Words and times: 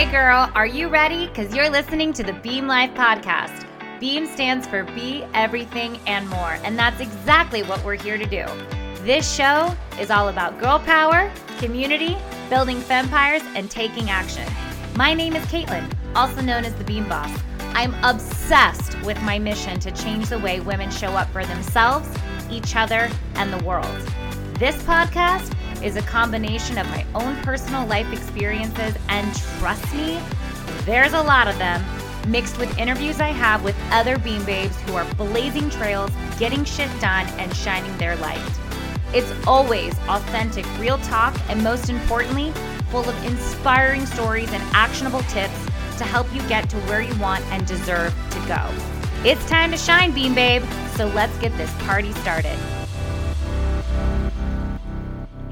Hey, 0.00 0.10
girl, 0.10 0.50
are 0.54 0.66
you 0.66 0.88
ready? 0.88 1.26
Because 1.26 1.54
you're 1.54 1.68
listening 1.68 2.14
to 2.14 2.22
the 2.22 2.32
Beam 2.32 2.66
Life 2.66 2.90
podcast. 2.94 3.66
Beam 4.00 4.24
stands 4.24 4.66
for 4.66 4.82
Be 4.82 5.26
Everything 5.34 6.00
and 6.06 6.26
More, 6.26 6.56
and 6.64 6.78
that's 6.78 7.00
exactly 7.00 7.62
what 7.64 7.84
we're 7.84 7.98
here 7.98 8.16
to 8.16 8.24
do. 8.24 8.46
This 9.04 9.30
show 9.30 9.76
is 10.00 10.10
all 10.10 10.30
about 10.30 10.58
girl 10.58 10.78
power, 10.78 11.30
community, 11.58 12.16
building 12.48 12.82
empires, 12.88 13.42
and 13.54 13.70
taking 13.70 14.08
action. 14.08 14.50
My 14.96 15.12
name 15.12 15.36
is 15.36 15.44
Caitlin, 15.48 15.94
also 16.16 16.40
known 16.40 16.64
as 16.64 16.74
the 16.76 16.84
Beam 16.84 17.06
Boss. 17.06 17.38
I'm 17.74 17.92
obsessed 18.02 18.98
with 19.02 19.20
my 19.20 19.38
mission 19.38 19.78
to 19.80 19.90
change 19.90 20.30
the 20.30 20.38
way 20.38 20.60
women 20.60 20.90
show 20.90 21.10
up 21.10 21.28
for 21.28 21.44
themselves, 21.44 22.08
each 22.50 22.74
other, 22.74 23.10
and 23.34 23.52
the 23.52 23.62
world. 23.66 24.00
This 24.54 24.82
podcast 24.84 25.54
is 25.82 25.96
a 25.96 26.02
combination 26.02 26.78
of 26.78 26.86
my 26.88 27.04
own 27.14 27.36
personal 27.42 27.86
life 27.86 28.12
experiences, 28.12 28.94
and 29.08 29.34
trust 29.58 29.94
me, 29.94 30.20
there's 30.84 31.12
a 31.12 31.22
lot 31.22 31.48
of 31.48 31.56
them, 31.58 31.82
mixed 32.28 32.58
with 32.58 32.76
interviews 32.78 33.20
I 33.20 33.28
have 33.28 33.64
with 33.64 33.76
other 33.90 34.18
Beam 34.18 34.44
Babes 34.44 34.78
who 34.82 34.94
are 34.94 35.04
blazing 35.14 35.70
trails, 35.70 36.10
getting 36.38 36.64
shit 36.64 36.90
done, 37.00 37.26
and 37.38 37.54
shining 37.56 37.96
their 37.96 38.16
light. 38.16 38.42
It's 39.12 39.32
always 39.46 39.94
authentic, 40.08 40.66
real 40.78 40.98
talk, 40.98 41.34
and 41.48 41.62
most 41.64 41.88
importantly, 41.88 42.52
full 42.90 43.08
of 43.08 43.24
inspiring 43.24 44.06
stories 44.06 44.52
and 44.52 44.62
actionable 44.72 45.22
tips 45.22 45.64
to 45.98 46.04
help 46.04 46.32
you 46.34 46.40
get 46.48 46.68
to 46.70 46.76
where 46.82 47.02
you 47.02 47.14
want 47.18 47.44
and 47.46 47.66
deserve 47.66 48.14
to 48.30 48.38
go. 48.46 48.70
It's 49.28 49.44
time 49.46 49.70
to 49.70 49.76
shine, 49.76 50.12
Beam 50.12 50.34
Babe, 50.34 50.62
so 50.96 51.06
let's 51.08 51.36
get 51.38 51.56
this 51.56 51.72
party 51.82 52.12
started. 52.14 52.58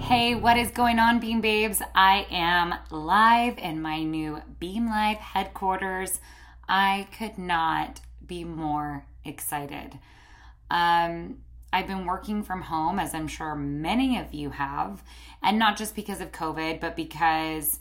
Hey, 0.09 0.35
what 0.35 0.57
is 0.57 0.71
going 0.71 0.99
on, 0.99 1.21
Beam 1.21 1.43
Babes? 1.43 1.83
I 1.95 2.27
am 2.31 2.73
live 2.91 3.59
in 3.59 3.83
my 3.83 4.03
new 4.03 4.41
Beam 4.59 4.87
Life 4.87 5.19
headquarters. 5.19 6.23
I 6.67 7.09
could 7.19 7.37
not 7.37 8.01
be 8.27 8.43
more 8.43 9.05
excited. 9.27 9.99
Um, 10.71 11.41
I've 11.75 11.87
been 11.87 12.07
working 12.07 12.43
from 12.43 12.63
home, 12.63 12.99
as 12.99 13.13
I'm 13.13 13.29
sure 13.29 13.55
many 13.55 14.19
of 14.19 14.33
you 14.33 14.49
have, 14.49 15.03
and 15.43 15.59
not 15.59 15.77
just 15.77 15.95
because 15.95 16.23
of 16.23 16.33
COVID, 16.33 16.81
but 16.81 16.97
because 16.97 17.79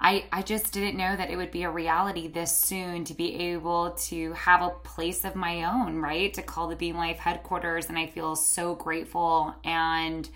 I, 0.00 0.24
I 0.32 0.42
just 0.42 0.72
didn't 0.72 0.96
know 0.96 1.14
that 1.14 1.30
it 1.30 1.36
would 1.36 1.52
be 1.52 1.62
a 1.62 1.70
reality 1.70 2.26
this 2.26 2.58
soon 2.58 3.04
to 3.04 3.14
be 3.14 3.36
able 3.36 3.92
to 4.08 4.32
have 4.32 4.62
a 4.62 4.70
place 4.70 5.24
of 5.24 5.36
my 5.36 5.62
own, 5.62 6.00
right? 6.00 6.34
To 6.34 6.42
call 6.42 6.66
the 6.66 6.74
Beam 6.74 6.96
Life 6.96 7.18
headquarters. 7.18 7.88
And 7.88 7.96
I 7.96 8.08
feel 8.08 8.34
so 8.34 8.74
grateful 8.74 9.54
and 9.62 10.28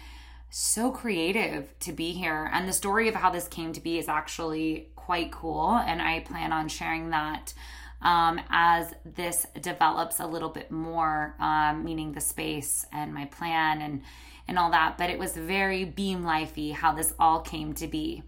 so 0.57 0.93
creative 0.93 1.77
to 1.81 1.91
be 1.91 2.13
here. 2.13 2.49
And 2.53 2.69
the 2.69 2.73
story 2.73 3.09
of 3.09 3.17
how 3.17 3.29
this 3.29 3.49
came 3.49 3.73
to 3.73 3.81
be 3.81 3.99
is 3.99 4.09
actually 4.09 4.89
quite 4.95 5.33
cool. 5.33 5.71
And 5.71 6.01
I 6.01 6.21
plan 6.21 6.53
on 6.53 6.69
sharing 6.69 7.11
that 7.11 7.53
um, 8.01 8.41
as 8.51 8.95
this 9.05 9.49
develops 9.61 10.21
a 10.21 10.29
little 10.29 10.51
bit 10.51 10.71
more, 10.71 11.35
um, 11.41 11.83
meaning 11.83 12.13
the 12.13 12.21
space 12.21 12.87
and 12.93 13.13
my 13.13 13.25
plan 13.25 13.83
and 13.83 14.03
and 14.47 14.57
all 14.57 14.71
that. 14.71 14.97
But 14.97 15.11
it 15.11 15.19
was 15.19 15.37
very 15.37 15.85
beam 15.85 16.23
lifey 16.23 16.73
how 16.73 16.93
this 16.93 17.15
all 17.19 17.41
came 17.41 17.73
to 17.75 17.89
be. 17.89 18.23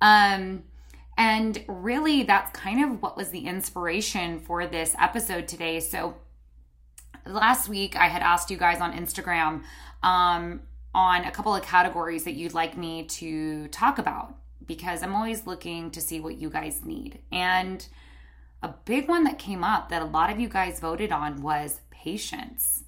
Um, 0.00 0.62
and 1.18 1.62
really, 1.68 2.22
that's 2.22 2.58
kind 2.58 2.82
of 2.82 3.02
what 3.02 3.14
was 3.14 3.28
the 3.28 3.46
inspiration 3.46 4.40
for 4.40 4.66
this 4.66 4.96
episode 4.98 5.48
today. 5.48 5.80
So 5.80 6.14
last 7.26 7.68
week, 7.68 7.94
I 7.94 8.08
had 8.08 8.22
asked 8.22 8.50
you 8.50 8.56
guys 8.56 8.80
on 8.80 8.94
Instagram 8.94 9.64
um, 10.02 10.62
on 10.94 11.24
a 11.24 11.30
couple 11.30 11.54
of 11.54 11.62
categories 11.62 12.24
that 12.24 12.32
you'd 12.32 12.54
like 12.54 12.76
me 12.76 13.04
to 13.04 13.68
talk 13.68 13.98
about 13.98 14.34
because 14.66 15.02
I'm 15.02 15.14
always 15.14 15.46
looking 15.46 15.90
to 15.90 16.00
see 16.00 16.20
what 16.20 16.36
you 16.36 16.50
guys 16.50 16.84
need. 16.84 17.20
And 17.30 17.86
a 18.62 18.68
big 18.84 19.08
one 19.08 19.24
that 19.24 19.38
came 19.38 19.64
up 19.64 19.88
that 19.88 20.02
a 20.02 20.06
lot 20.06 20.30
of 20.30 20.38
you 20.38 20.48
guys 20.48 20.80
voted 20.80 21.10
on 21.10 21.42
was 21.42 21.80
patience. 21.90 22.84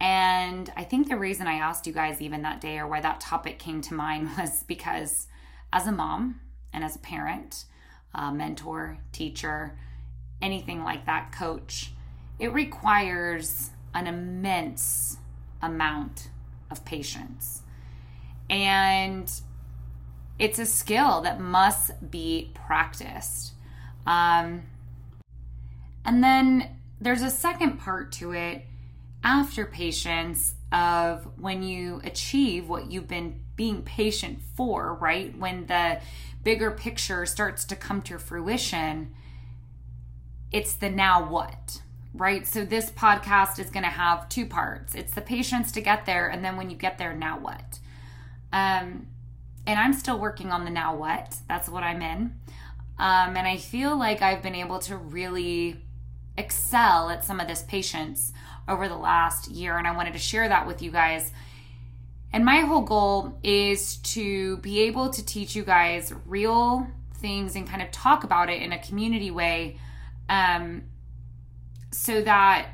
And 0.00 0.70
I 0.76 0.84
think 0.84 1.08
the 1.08 1.16
reason 1.16 1.46
I 1.46 1.54
asked 1.54 1.86
you 1.86 1.92
guys 1.92 2.20
even 2.20 2.42
that 2.42 2.60
day 2.60 2.78
or 2.78 2.86
why 2.86 3.00
that 3.00 3.20
topic 3.20 3.58
came 3.58 3.80
to 3.82 3.94
mind 3.94 4.30
was 4.38 4.64
because 4.64 5.26
as 5.72 5.86
a 5.86 5.92
mom 5.92 6.40
and 6.72 6.84
as 6.84 6.96
a 6.96 7.00
parent, 7.00 7.64
a 8.14 8.32
mentor, 8.32 8.98
teacher, 9.12 9.78
anything 10.40 10.84
like 10.84 11.06
that, 11.06 11.32
coach, 11.32 11.92
it 12.38 12.52
requires 12.52 13.70
an 13.94 14.06
immense 14.06 15.16
amount 15.60 16.28
of 16.70 16.84
patience. 16.84 17.62
And 18.50 19.30
it's 20.38 20.58
a 20.58 20.66
skill 20.66 21.20
that 21.22 21.40
must 21.40 22.10
be 22.10 22.50
practiced. 22.54 23.52
Um, 24.06 24.62
and 26.04 26.22
then 26.22 26.76
there's 27.00 27.22
a 27.22 27.30
second 27.30 27.78
part 27.78 28.12
to 28.12 28.32
it 28.32 28.64
after 29.22 29.66
patience 29.66 30.54
of 30.72 31.26
when 31.38 31.62
you 31.62 32.00
achieve 32.04 32.68
what 32.68 32.90
you've 32.90 33.08
been 33.08 33.40
being 33.56 33.82
patient 33.82 34.38
for, 34.54 34.94
right? 34.94 35.36
When 35.36 35.66
the 35.66 36.00
bigger 36.44 36.70
picture 36.70 37.26
starts 37.26 37.64
to 37.66 37.76
come 37.76 38.02
to 38.02 38.18
fruition, 38.18 39.14
it's 40.52 40.74
the 40.74 40.88
now 40.88 41.28
what 41.28 41.82
right? 42.18 42.46
So 42.46 42.64
this 42.64 42.90
podcast 42.90 43.58
is 43.58 43.70
going 43.70 43.84
to 43.84 43.90
have 43.90 44.28
two 44.28 44.46
parts. 44.46 44.94
It's 44.94 45.14
the 45.14 45.20
patience 45.20 45.72
to 45.72 45.80
get 45.80 46.04
there, 46.04 46.28
and 46.28 46.44
then 46.44 46.56
when 46.56 46.68
you 46.68 46.76
get 46.76 46.98
there, 46.98 47.14
now 47.14 47.38
what? 47.38 47.78
Um, 48.52 49.06
and 49.66 49.78
I'm 49.78 49.92
still 49.92 50.18
working 50.18 50.50
on 50.50 50.64
the 50.64 50.70
now 50.70 50.94
what. 50.94 51.36
That's 51.48 51.68
what 51.68 51.82
I'm 51.82 52.02
in. 52.02 52.34
Um, 52.98 53.36
and 53.36 53.46
I 53.46 53.56
feel 53.56 53.96
like 53.96 54.22
I've 54.22 54.42
been 54.42 54.54
able 54.54 54.80
to 54.80 54.96
really 54.96 55.84
excel 56.36 57.10
at 57.10 57.24
some 57.24 57.40
of 57.40 57.46
this 57.46 57.62
patience 57.62 58.32
over 58.66 58.88
the 58.88 58.96
last 58.96 59.50
year, 59.50 59.78
and 59.78 59.86
I 59.86 59.96
wanted 59.96 60.12
to 60.14 60.18
share 60.18 60.48
that 60.48 60.66
with 60.66 60.82
you 60.82 60.90
guys. 60.90 61.32
And 62.32 62.44
my 62.44 62.60
whole 62.60 62.82
goal 62.82 63.38
is 63.42 63.96
to 63.98 64.58
be 64.58 64.80
able 64.80 65.10
to 65.10 65.24
teach 65.24 65.56
you 65.56 65.64
guys 65.64 66.12
real 66.26 66.86
things 67.14 67.56
and 67.56 67.68
kind 67.68 67.82
of 67.82 67.90
talk 67.90 68.24
about 68.24 68.50
it 68.50 68.62
in 68.62 68.72
a 68.72 68.78
community 68.78 69.30
way 69.30 69.78
um, 70.28 70.82
so 71.90 72.22
that 72.22 72.68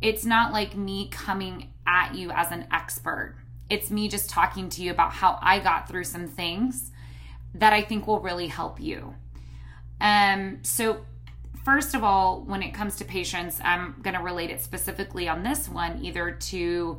it's 0.00 0.24
not 0.24 0.52
like 0.52 0.76
me 0.76 1.08
coming 1.08 1.72
at 1.86 2.14
you 2.14 2.30
as 2.30 2.50
an 2.50 2.66
expert. 2.72 3.36
It's 3.70 3.90
me 3.90 4.08
just 4.08 4.28
talking 4.28 4.68
to 4.70 4.82
you 4.82 4.90
about 4.90 5.12
how 5.12 5.38
I 5.40 5.58
got 5.58 5.88
through 5.88 6.04
some 6.04 6.26
things 6.26 6.90
that 7.54 7.72
I 7.72 7.82
think 7.82 8.06
will 8.06 8.20
really 8.20 8.48
help 8.48 8.80
you. 8.80 9.14
Um, 10.00 10.58
so 10.62 11.04
first 11.64 11.94
of 11.94 12.04
all, 12.04 12.42
when 12.42 12.62
it 12.62 12.72
comes 12.74 12.96
to 12.96 13.04
patience, 13.04 13.60
I'm 13.64 13.96
going 14.02 14.14
to 14.14 14.22
relate 14.22 14.50
it 14.50 14.60
specifically 14.60 15.28
on 15.28 15.42
this 15.42 15.68
one 15.68 16.04
either 16.04 16.32
to 16.32 16.98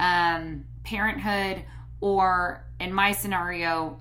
um, 0.00 0.64
parenthood 0.82 1.64
or, 2.00 2.64
in 2.80 2.92
my 2.92 3.12
scenario, 3.12 4.00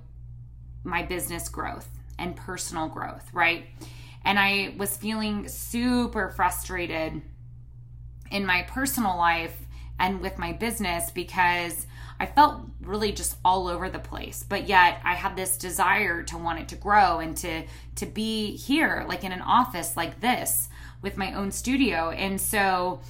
my 0.84 1.04
business 1.04 1.50
growth 1.50 1.90
and 2.18 2.36
personal 2.36 2.88
growth, 2.88 3.30
right? 3.34 3.66
And 4.30 4.38
I 4.38 4.76
was 4.78 4.96
feeling 4.96 5.48
super 5.48 6.30
frustrated 6.30 7.24
in 8.30 8.46
my 8.46 8.62
personal 8.62 9.18
life 9.18 9.58
and 9.98 10.22
with 10.22 10.38
my 10.38 10.54
business 10.54 11.10
because 11.10 11.88
I 12.20 12.28
felt 12.28 12.62
really 12.80 13.12
just 13.12 13.38
all 13.44 13.68
over 13.68 13.90
the 13.90 13.98
place. 13.98 14.46
But 14.48 14.68
yet 14.68 15.02
I 15.04 15.16
had 15.16 15.36
this 15.36 15.58
desire 15.58 16.22
to 16.22 16.38
want 16.38 16.60
it 16.60 16.68
to 16.68 16.76
grow 16.76 17.18
and 17.18 17.36
to 17.38 17.64
to 17.96 18.06
be 18.06 18.56
here 18.56 19.04
like 19.08 19.24
in 19.24 19.32
an 19.32 19.42
office 19.42 19.98
like 19.98 20.22
this 20.22 20.70
with 21.02 21.18
my 21.18 21.34
own 21.34 21.52
studio. 21.52 22.12
And 22.12 22.40
so 22.40 23.02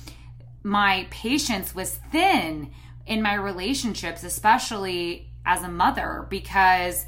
my 0.63 1.05
patience 1.09 1.75
was 1.75 1.95
thin 2.13 2.71
in 3.05 3.21
my 3.21 3.33
relationships, 3.33 4.23
especially 4.23 5.31
as 5.45 5.63
a 5.63 5.69
mother 5.69 6.27
because 6.29 7.05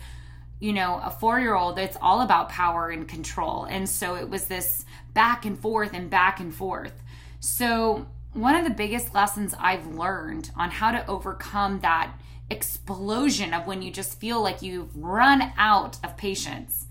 you 0.62 0.72
know, 0.72 1.02
a 1.04 1.10
four 1.10 1.40
year 1.40 1.56
old, 1.56 1.78
it's 1.78 1.98
all 2.02 2.22
about 2.22 2.48
power 2.48 2.90
and 2.90 3.08
control. 3.08 3.66
And 3.66 3.90
so 3.90 4.16
it 4.16 4.30
was 4.30 4.46
this 4.46 4.86
back 5.14 5.44
and 5.44 5.60
forth 5.60 5.94
and 5.94 6.10
back 6.10 6.40
and 6.40 6.54
forth. 6.54 7.02
So, 7.42 8.08
one 8.34 8.56
of 8.56 8.64
the 8.64 8.70
biggest 8.70 9.14
lessons 9.14 9.54
I've 9.60 9.86
learned 9.88 10.52
on 10.56 10.72
how 10.72 10.92
to 10.92 11.06
overcome 11.06 11.82
that 11.82 12.14
explosion 12.50 13.54
of 13.54 13.68
when 13.68 13.82
you 13.82 13.92
just 13.92 14.20
feel 14.20 14.42
like 14.42 14.62
you've 14.62 14.96
run 14.96 15.52
out 15.58 15.98
of 16.02 16.16
patience 16.16 16.86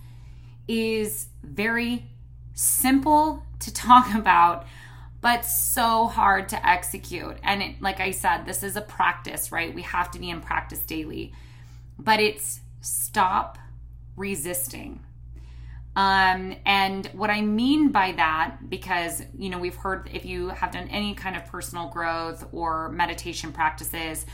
is 0.68 1.28
very 1.42 2.10
simple 2.52 3.44
to 3.60 3.72
talk 3.74 4.14
about 4.14 4.66
but 5.22 5.44
so 5.44 6.06
hard 6.06 6.48
to 6.48 6.66
execute 6.66 7.36
and 7.42 7.62
it, 7.62 7.82
like 7.82 8.00
i 8.00 8.10
said 8.10 8.46
this 8.46 8.62
is 8.62 8.74
a 8.76 8.80
practice 8.80 9.52
right 9.52 9.74
we 9.74 9.82
have 9.82 10.10
to 10.10 10.18
be 10.18 10.30
in 10.30 10.40
practice 10.40 10.80
daily 10.80 11.32
but 11.98 12.20
it's 12.20 12.60
stop 12.80 13.58
resisting. 14.16 15.00
Um, 15.96 16.56
and 16.64 17.06
what 17.08 17.30
I 17.30 17.40
mean 17.40 17.90
by 17.90 18.12
that, 18.12 18.56
because, 18.68 19.22
you 19.36 19.50
know, 19.50 19.58
we've 19.58 19.74
heard 19.74 20.08
if 20.12 20.24
you 20.24 20.48
have 20.48 20.70
done 20.70 20.88
any 20.88 21.14
kind 21.14 21.36
of 21.36 21.46
personal 21.46 21.88
growth 21.88 22.46
or 22.52 22.90
meditation 22.90 23.52
practices, 23.52 24.24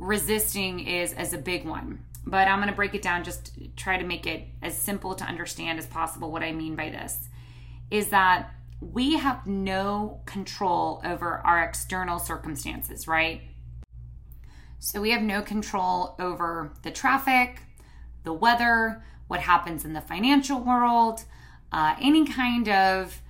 resisting 0.00 0.80
is 0.80 1.12
as 1.12 1.34
a 1.34 1.38
big 1.38 1.66
one 1.66 2.02
but 2.26 2.48
i'm 2.48 2.58
going 2.58 2.68
to 2.68 2.74
break 2.74 2.94
it 2.94 3.02
down 3.02 3.22
just 3.22 3.52
try 3.76 3.98
to 3.98 4.04
make 4.04 4.26
it 4.26 4.46
as 4.62 4.76
simple 4.76 5.14
to 5.14 5.24
understand 5.24 5.78
as 5.78 5.86
possible 5.86 6.32
what 6.32 6.42
i 6.42 6.52
mean 6.52 6.74
by 6.74 6.88
this 6.88 7.28
is 7.90 8.08
that 8.08 8.50
we 8.80 9.16
have 9.16 9.46
no 9.46 10.20
control 10.24 11.02
over 11.04 11.42
our 11.44 11.62
external 11.62 12.18
circumstances 12.18 13.06
right 13.06 13.42
so 14.80 15.00
we 15.00 15.10
have 15.10 15.22
no 15.22 15.40
control 15.40 16.16
over 16.18 16.72
the 16.82 16.90
traffic 16.90 17.60
the 18.24 18.32
weather 18.32 19.02
what 19.28 19.40
happens 19.40 19.84
in 19.84 19.92
the 19.92 20.00
financial 20.00 20.58
world 20.58 21.24
uh, 21.70 21.94
any 22.00 22.26
kind 22.26 22.68
of 22.68 23.20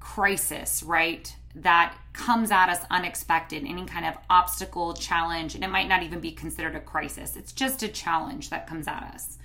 crisis 0.00 0.82
right 0.82 1.36
that 1.54 1.96
comes 2.12 2.50
at 2.50 2.68
us 2.68 2.84
unexpected, 2.90 3.64
any 3.66 3.84
kind 3.84 4.06
of 4.06 4.14
obstacle, 4.28 4.94
challenge, 4.94 5.54
and 5.54 5.64
it 5.64 5.68
might 5.68 5.88
not 5.88 6.02
even 6.02 6.20
be 6.20 6.30
considered 6.30 6.76
a 6.76 6.80
crisis. 6.80 7.36
It's 7.36 7.52
just 7.52 7.82
a 7.82 7.88
challenge 7.88 8.50
that 8.50 8.66
comes 8.66 8.86
at 8.86 9.02
us. 9.14 9.38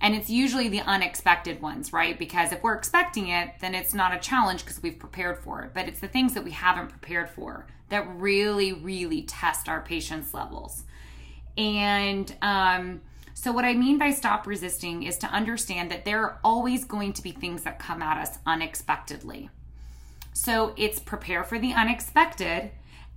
And 0.00 0.14
it's 0.14 0.28
usually 0.28 0.68
the 0.68 0.82
unexpected 0.82 1.62
ones, 1.62 1.92
right? 1.92 2.18
Because 2.18 2.52
if 2.52 2.62
we're 2.62 2.74
expecting 2.74 3.28
it, 3.28 3.50
then 3.60 3.74
it's 3.74 3.94
not 3.94 4.14
a 4.14 4.18
challenge 4.18 4.64
because 4.64 4.82
we've 4.82 4.98
prepared 4.98 5.38
for 5.38 5.62
it. 5.62 5.72
But 5.72 5.88
it's 5.88 6.00
the 6.00 6.08
things 6.08 6.34
that 6.34 6.44
we 6.44 6.50
haven't 6.50 6.88
prepared 6.88 7.30
for 7.30 7.66
that 7.88 8.06
really, 8.16 8.72
really 8.72 9.22
test 9.22 9.68
our 9.68 9.80
patience 9.80 10.34
levels. 10.34 10.84
And 11.56 12.34
um, 12.42 13.00
so, 13.32 13.52
what 13.52 13.64
I 13.64 13.74
mean 13.74 13.96
by 13.98 14.10
stop 14.10 14.46
resisting 14.46 15.02
is 15.02 15.16
to 15.18 15.26
understand 15.28 15.90
that 15.90 16.04
there 16.04 16.22
are 16.22 16.38
always 16.44 16.84
going 16.84 17.14
to 17.14 17.22
be 17.22 17.32
things 17.32 17.62
that 17.62 17.78
come 17.78 18.02
at 18.02 18.18
us 18.18 18.38
unexpectedly. 18.44 19.50
So 20.36 20.74
it's 20.76 20.98
prepare 20.98 21.44
for 21.44 21.58
the 21.58 21.72
unexpected 21.72 22.70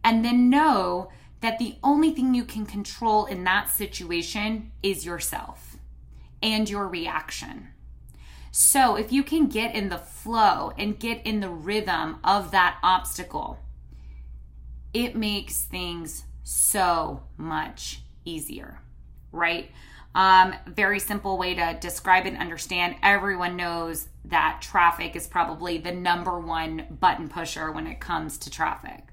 and 0.06 0.24
then 0.24 0.50
know 0.50 1.10
that 1.42 1.60
the 1.60 1.76
only 1.84 2.12
thing 2.12 2.34
you 2.34 2.46
can 2.46 2.66
control 2.66 3.26
in 3.26 3.44
that 3.44 3.70
situation 3.70 4.72
is 4.82 5.06
yourself 5.06 5.69
and 6.42 6.70
your 6.70 6.88
reaction. 6.88 7.70
So 8.52 8.96
if 8.96 9.12
you 9.12 9.24
can 9.24 9.48
get 9.48 9.76
in 9.76 9.90
the 9.90 9.98
flow 9.98 10.72
and 10.78 11.00
get 11.00 11.26
in 11.26 11.40
the 11.40 11.50
rhythm 11.50 12.18
of 12.24 12.52
that 12.52 12.78
obstacle, 12.82 13.60
it 14.94 15.16
makes 15.16 15.62
things 15.62 16.24
so 16.44 17.24
much 17.38 18.02
easier, 18.26 18.82
right? 19.32 19.72
Um, 20.16 20.56
very 20.66 21.00
simple 21.00 21.38
way 21.38 21.54
to 21.54 21.78
describe 21.80 22.26
and 22.26 22.38
understand. 22.38 22.96
Everyone 23.04 23.56
knows 23.56 24.08
that 24.26 24.60
traffic 24.62 25.16
is 25.16 25.28
probably 25.28 25.78
the 25.78 25.92
number 25.92 26.40
one 26.40 26.98
button 27.00 27.30
pusher 27.30 27.72
when 27.72 27.86
it 27.86 28.00
comes 28.00 28.40
to 28.40 28.50
traffic. 28.50 29.04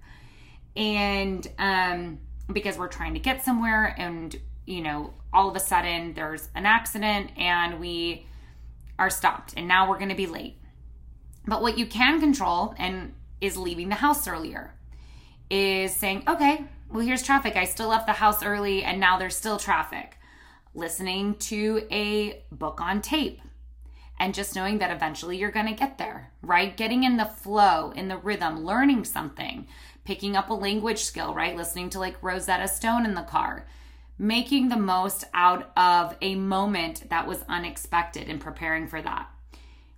And 0.74 1.46
um, 1.58 2.18
because 2.50 2.78
we're 2.78 2.88
trying 2.88 3.14
to 3.14 3.20
get 3.20 3.44
somewhere 3.44 3.94
and, 3.98 4.34
you 4.66 4.82
know, 4.82 5.14
all 5.32 5.48
of 5.48 5.56
a 5.56 5.60
sudden 5.60 6.12
there's 6.14 6.48
an 6.54 6.66
accident 6.66 7.30
and 7.38 7.80
we 7.80 8.26
are 8.98 9.10
stopped 9.10 9.54
and 9.56 9.66
now 9.66 9.88
we're 9.88 9.98
going 9.98 10.10
to 10.10 10.14
be 10.14 10.26
late. 10.26 10.56
But 11.46 11.62
what 11.62 11.78
you 11.78 11.86
can 11.86 12.20
control 12.20 12.74
and 12.78 13.14
is 13.40 13.56
leaving 13.56 13.88
the 13.88 13.96
house 13.96 14.26
earlier 14.26 14.74
is 15.48 15.94
saying, 15.94 16.24
okay, 16.26 16.64
well, 16.90 17.04
here's 17.04 17.22
traffic. 17.22 17.56
I 17.56 17.64
still 17.64 17.88
left 17.88 18.06
the 18.06 18.12
house 18.12 18.44
early 18.44 18.82
and 18.82 18.98
now 18.98 19.18
there's 19.18 19.36
still 19.36 19.58
traffic 19.58 20.18
listening 20.74 21.34
to 21.36 21.86
a 21.90 22.42
book 22.52 22.80
on 22.80 23.00
tape 23.00 23.40
and 24.18 24.34
just 24.34 24.54
knowing 24.54 24.78
that 24.78 24.90
eventually 24.90 25.36
you're 25.36 25.50
going 25.50 25.66
to 25.66 25.72
get 25.72 25.98
there, 25.98 26.30
right? 26.42 26.76
Getting 26.76 27.04
in 27.04 27.16
the 27.16 27.24
flow, 27.24 27.90
in 27.90 28.08
the 28.08 28.16
rhythm, 28.16 28.64
learning 28.64 29.04
something, 29.04 29.66
picking 30.04 30.36
up 30.36 30.50
a 30.50 30.54
language 30.54 31.02
skill, 31.02 31.34
right? 31.34 31.56
Listening 31.56 31.90
to 31.90 31.98
like 31.98 32.22
Rosetta 32.22 32.68
Stone 32.68 33.04
in 33.04 33.14
the 33.14 33.22
car, 33.22 33.66
making 34.18 34.68
the 34.68 34.76
most 34.76 35.24
out 35.34 35.70
of 35.76 36.16
a 36.20 36.34
moment 36.34 37.08
that 37.10 37.26
was 37.26 37.44
unexpected 37.48 38.28
and 38.28 38.40
preparing 38.40 38.86
for 38.86 39.02
that. 39.02 39.28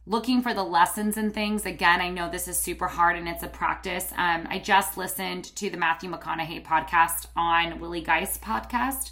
Looking 0.06 0.42
for 0.42 0.54
the 0.54 0.64
lessons 0.64 1.16
and 1.16 1.32
things. 1.34 1.66
Again, 1.66 2.00
I 2.00 2.08
know 2.08 2.30
this 2.30 2.48
is 2.48 2.56
super 2.56 2.88
hard 2.88 3.16
and 3.16 3.28
it's 3.28 3.42
a 3.42 3.48
practice. 3.48 4.10
Um, 4.16 4.46
I 4.50 4.58
just 4.58 4.96
listened 4.96 5.44
to 5.56 5.68
the 5.68 5.76
Matthew 5.76 6.10
McConaughey 6.10 6.64
podcast 6.64 7.26
on 7.36 7.78
Willie 7.78 8.00
Geist 8.00 8.40
podcast 8.40 9.10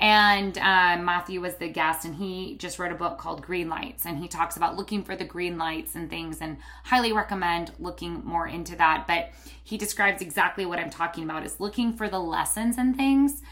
and 0.00 0.56
um, 0.56 1.04
Matthew 1.04 1.42
was 1.42 1.56
the 1.56 1.68
guest, 1.68 2.06
and 2.06 2.14
he 2.14 2.56
just 2.56 2.78
wrote 2.78 2.90
a 2.90 2.94
book 2.94 3.18
called 3.18 3.42
Green 3.42 3.68
Lights, 3.68 4.06
and 4.06 4.18
he 4.18 4.28
talks 4.28 4.56
about 4.56 4.76
looking 4.76 5.04
for 5.04 5.14
the 5.14 5.26
green 5.26 5.58
lights 5.58 5.94
and 5.94 6.08
things, 6.08 6.38
and 6.40 6.56
highly 6.84 7.12
recommend 7.12 7.72
looking 7.78 8.24
more 8.24 8.48
into 8.48 8.74
that. 8.76 9.06
But 9.06 9.30
he 9.62 9.76
describes 9.76 10.22
exactly 10.22 10.64
what 10.64 10.78
I'm 10.78 10.88
talking 10.88 11.24
about: 11.24 11.44
is 11.44 11.60
looking 11.60 11.92
for 11.92 12.08
the 12.08 12.18
lessons 12.18 12.78
and 12.78 12.96
things. 12.96 13.42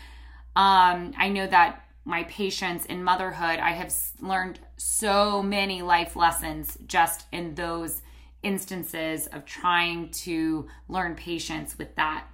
Um, 0.58 1.12
I 1.16 1.28
know 1.28 1.46
that 1.46 1.84
my 2.04 2.24
patience 2.24 2.84
in 2.86 3.04
motherhood, 3.04 3.60
I 3.60 3.70
have 3.70 3.94
learned 4.20 4.58
so 4.76 5.40
many 5.40 5.82
life 5.82 6.16
lessons 6.16 6.76
just 6.84 7.26
in 7.30 7.54
those 7.54 8.02
instances 8.42 9.28
of 9.28 9.44
trying 9.44 10.10
to 10.10 10.66
learn 10.88 11.14
patience 11.14 11.78
with 11.78 11.94
that. 11.94 12.26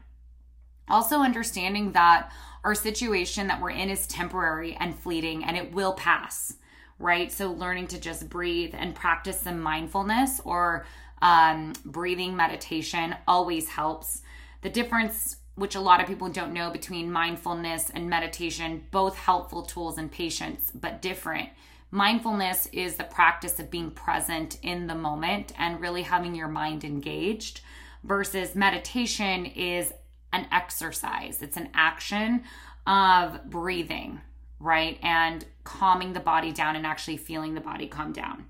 Also, 0.89 1.19
understanding 1.19 1.93
that 1.93 2.33
our 2.65 2.75
situation 2.75 3.47
that 3.49 3.61
we're 3.61 3.71
in 3.71 3.91
is 3.91 4.07
temporary 4.07 4.75
and 4.81 4.99
fleeting 4.99 5.45
and 5.45 5.55
it 5.55 5.75
will 5.75 5.93
pass, 5.93 6.55
right? 6.99 7.31
So, 7.31 7.53
learning 7.53 7.89
to 7.89 8.01
just 8.01 8.31
breathe 8.31 8.75
and 8.75 8.95
practice 8.95 9.41
some 9.41 9.61
mindfulness 9.61 10.41
or 10.47 10.87
um, 11.21 11.75
breathing 11.85 12.35
meditation 12.35 13.17
always 13.29 13.69
helps. 13.69 14.23
The 14.63 14.71
difference, 14.71 15.37
which 15.55 15.75
a 15.75 15.81
lot 15.81 16.01
of 16.01 16.07
people 16.07 16.29
don't 16.29 16.53
know, 16.53 16.71
between 16.71 17.13
mindfulness 17.13 17.91
and 17.91 18.11
meditation, 18.11 18.85
both 18.91 19.17
helpful 19.17 19.63
tools 19.63 19.99
and 19.99 20.11
patience, 20.11 20.73
but 20.75 21.01
different. 21.01 21.49
Mindfulness 21.91 22.67
is 22.73 22.97
the 22.97 23.05
practice 23.05 23.61
of 23.61 23.71
being 23.71 23.93
present 23.93 24.59
in 24.63 24.89
the 24.89 24.95
moment 24.97 25.53
and 25.57 25.81
really 25.81 26.03
having 26.03 26.35
your 26.35 26.49
mind 26.49 26.83
engaged, 26.83 27.61
versus 28.03 28.55
meditation 28.55 29.47
is 29.47 29.93
an 30.33 30.47
exercise, 30.51 31.41
it's 31.41 31.57
an 31.57 31.69
action 31.73 32.43
of 32.87 33.49
breathing, 33.49 34.21
right? 34.59 34.99
And 35.03 35.45
calming 35.63 36.13
the 36.13 36.21
body 36.21 36.51
down 36.51 36.75
and 36.75 36.85
actually 36.85 37.17
feeling 37.17 37.55
the 37.55 37.61
body 37.61 37.87
calm 37.87 38.13
down. 38.13 38.47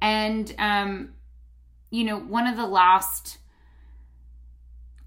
And, 0.00 0.52
um, 0.58 1.10
you 1.90 2.04
know, 2.04 2.18
one 2.18 2.46
of 2.46 2.56
the 2.56 2.66
last 2.66 3.36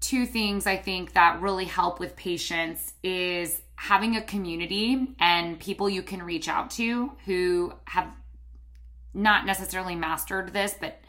two 0.04 0.26
things 0.26 0.66
I 0.66 0.76
think 0.76 1.14
that 1.14 1.40
really 1.40 1.64
help 1.64 1.98
with 1.98 2.14
patience 2.14 2.92
is 3.02 3.62
having 3.76 4.16
a 4.16 4.22
community 4.22 5.14
and 5.18 5.58
people 5.58 5.88
you 5.88 6.02
can 6.02 6.22
reach 6.22 6.46
out 6.46 6.70
to 6.72 7.12
who 7.24 7.72
have 7.86 8.14
not 9.14 9.46
necessarily 9.46 9.94
mastered 9.94 10.52
this, 10.52 10.76
but, 10.78 11.00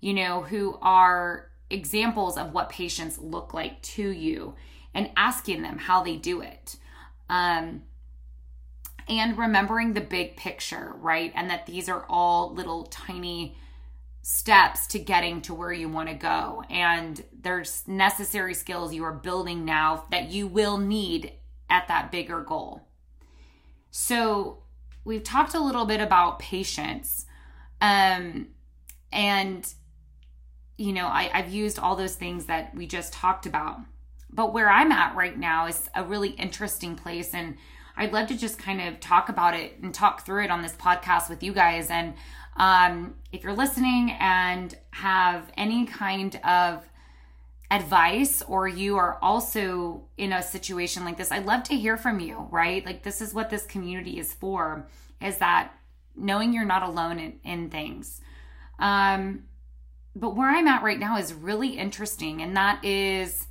you 0.00 0.12
know, 0.14 0.42
who 0.42 0.76
are 0.82 1.48
examples 1.70 2.36
of 2.36 2.52
what 2.52 2.70
patience 2.70 3.18
look 3.18 3.54
like 3.54 3.80
to 3.82 4.08
you 4.08 4.56
and 4.94 5.10
asking 5.16 5.62
them 5.62 5.78
how 5.78 6.02
they 6.02 6.16
do 6.16 6.40
it. 6.40 6.74
Um, 7.28 7.84
and 9.08 9.38
remembering 9.38 9.92
the 9.92 10.00
big 10.00 10.36
picture, 10.36 10.92
right? 10.96 11.30
And 11.36 11.50
that 11.50 11.66
these 11.66 11.88
are 11.88 12.04
all 12.08 12.52
little 12.52 12.84
tiny 12.86 13.56
steps 14.22 14.86
to 14.88 14.98
getting 14.98 15.40
to 15.42 15.54
where 15.54 15.72
you 15.72 15.88
want 15.88 16.08
to 16.08 16.14
go. 16.14 16.62
And 16.68 17.22
there's 17.32 17.86
necessary 17.86 18.54
skills 18.54 18.92
you 18.94 19.04
are 19.04 19.12
building 19.12 19.64
now 19.64 20.04
that 20.10 20.30
you 20.30 20.46
will 20.46 20.78
need 20.78 21.32
at 21.68 21.88
that 21.88 22.12
bigger 22.12 22.42
goal. 22.42 22.88
So, 23.90 24.62
we've 25.04 25.24
talked 25.24 25.54
a 25.54 25.60
little 25.60 25.86
bit 25.86 26.00
about 26.00 26.38
patience. 26.38 27.26
Um, 27.80 28.48
and 29.10 29.66
you 30.80 30.94
know, 30.94 31.08
I, 31.08 31.30
I've 31.34 31.52
used 31.52 31.78
all 31.78 31.94
those 31.94 32.14
things 32.14 32.46
that 32.46 32.74
we 32.74 32.86
just 32.86 33.12
talked 33.12 33.44
about. 33.44 33.80
But 34.32 34.54
where 34.54 34.70
I'm 34.70 34.90
at 34.92 35.14
right 35.14 35.38
now 35.38 35.66
is 35.66 35.90
a 35.94 36.02
really 36.02 36.30
interesting 36.30 36.96
place. 36.96 37.34
And 37.34 37.58
I'd 37.98 38.14
love 38.14 38.28
to 38.28 38.36
just 38.36 38.58
kind 38.58 38.80
of 38.80 38.98
talk 38.98 39.28
about 39.28 39.52
it 39.52 39.78
and 39.82 39.92
talk 39.92 40.24
through 40.24 40.44
it 40.44 40.50
on 40.50 40.62
this 40.62 40.72
podcast 40.72 41.28
with 41.28 41.42
you 41.42 41.52
guys. 41.52 41.90
And 41.90 42.14
um, 42.56 43.14
if 43.32 43.42
you're 43.42 43.52
listening 43.52 44.12
and 44.18 44.76
have 44.90 45.50
any 45.56 45.86
kind 45.86 46.38
of 46.44 46.84
advice 47.70 48.42
or 48.42 48.66
you 48.66 48.96
are 48.96 49.18
also 49.22 50.02
in 50.16 50.32
a 50.32 50.42
situation 50.42 51.04
like 51.04 51.16
this, 51.16 51.30
I'd 51.30 51.46
love 51.46 51.62
to 51.64 51.76
hear 51.76 51.96
from 51.96 52.20
you, 52.20 52.48
right? 52.50 52.84
Like, 52.84 53.02
this 53.02 53.20
is 53.20 53.32
what 53.32 53.50
this 53.50 53.64
community 53.64 54.18
is 54.18 54.34
for, 54.34 54.88
is 55.22 55.38
that 55.38 55.72
knowing 56.16 56.52
you're 56.52 56.64
not 56.64 56.82
alone 56.82 57.18
in, 57.18 57.40
in 57.44 57.70
things. 57.70 58.20
Um, 58.78 59.44
but 60.16 60.34
where 60.34 60.50
I'm 60.50 60.66
at 60.66 60.82
right 60.82 60.98
now 60.98 61.18
is 61.18 61.32
really 61.32 61.78
interesting, 61.78 62.42
and 62.42 62.56
that 62.56 62.84
is 62.84 63.46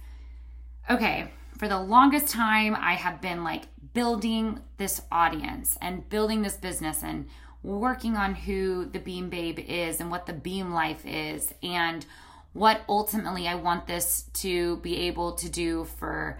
okay. 0.89 1.31
For 1.59 1.67
the 1.67 1.77
longest 1.79 2.29
time, 2.29 2.73
I 2.73 2.93
have 2.93 3.19
been 3.19 3.43
like 3.43 3.65
building 3.93 4.61
this 4.77 5.01
audience 5.11 5.77
and 5.81 6.07
building 6.07 6.41
this 6.41 6.55
business 6.55 7.03
and 7.03 7.27
working 7.63 8.15
on 8.15 8.33
who 8.33 8.85
the 8.85 8.99
Beam 8.99 9.29
Babe 9.29 9.59
is 9.59 9.99
and 9.99 10.09
what 10.09 10.25
the 10.25 10.31
Beam 10.31 10.71
Life 10.71 11.05
is 11.05 11.53
and 11.61 12.05
what 12.53 12.79
ultimately 12.87 13.45
I 13.45 13.55
want 13.55 13.87
this 13.87 14.23
to 14.35 14.77
be 14.77 14.95
able 15.07 15.33
to 15.33 15.49
do 15.49 15.83
for 15.83 16.39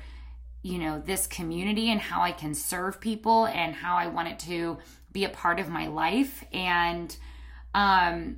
you 0.62 0.78
know, 0.78 1.02
this 1.06 1.28
community 1.28 1.92
and 1.92 2.00
how 2.00 2.22
I 2.22 2.32
can 2.32 2.54
serve 2.54 3.02
people 3.02 3.46
and 3.48 3.76
how 3.76 3.98
I 3.98 4.08
want 4.08 4.30
it 4.30 4.40
to 4.40 4.78
be 5.12 5.26
a 5.26 5.30
part 5.30 5.60
of 5.60 5.68
my 5.68 5.88
life. 5.88 6.46
And 6.54 7.14
um, 7.74 8.38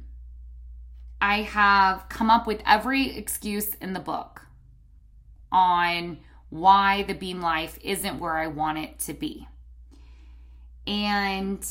I 1.19 1.43
have 1.43 2.09
come 2.09 2.31
up 2.31 2.47
with 2.47 2.61
every 2.65 3.15
excuse 3.15 3.75
in 3.75 3.93
the 3.93 3.99
book 3.99 4.41
on 5.51 6.17
why 6.51 7.01
the 7.03 7.15
beam 7.15 7.41
life 7.41 7.79
isn't 7.81 8.19
where 8.19 8.37
I 8.37 8.45
want 8.45 8.77
it 8.77 8.99
to 8.99 9.13
be. 9.13 9.47
And 10.85 11.65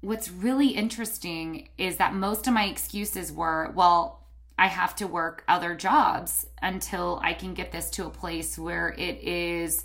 what's 0.00 0.30
really 0.30 0.68
interesting 0.68 1.68
is 1.76 1.96
that 1.96 2.14
most 2.14 2.46
of 2.46 2.54
my 2.54 2.64
excuses 2.64 3.32
were, 3.32 3.72
well, 3.74 4.20
I 4.56 4.68
have 4.68 4.94
to 4.96 5.06
work 5.06 5.42
other 5.48 5.74
jobs 5.74 6.46
until 6.62 7.20
I 7.22 7.34
can 7.34 7.52
get 7.54 7.72
this 7.72 7.90
to 7.90 8.06
a 8.06 8.10
place 8.10 8.58
where 8.58 8.94
it 8.96 9.18
is 9.22 9.84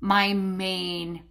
my 0.00 0.32
main 0.32 1.22